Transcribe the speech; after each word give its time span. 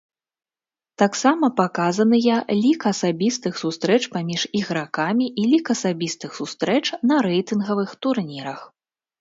Таксама 1.01 1.45
паказаныя 1.59 2.37
лік 2.63 2.81
асабістых 2.93 3.53
сустрэч 3.63 3.99
паміж 4.15 4.41
ігракамі 4.61 5.25
і 5.43 5.47
лік 5.53 5.65
асабістых 5.75 6.31
сустрэч 6.39 6.83
на 7.13 7.25
рэйтынгавых 7.27 7.89
турнірах. 8.09 8.59